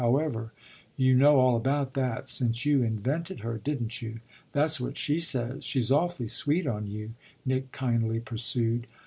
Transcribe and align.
However, 0.03 0.51
you 0.97 1.13
know 1.13 1.39
all 1.39 1.55
about 1.55 1.93
that, 1.93 2.27
since 2.27 2.65
you 2.65 2.81
invented 2.81 3.41
her, 3.41 3.59
didn't 3.63 4.01
you? 4.01 4.19
That's 4.51 4.79
what 4.79 4.97
she 4.97 5.19
says; 5.19 5.63
she's 5.63 5.91
awfully 5.91 6.27
sweet 6.27 6.65
on 6.65 6.87
you," 6.87 7.11
Nick 7.45 7.71
kindly 7.71 8.19
pursued. 8.19 8.87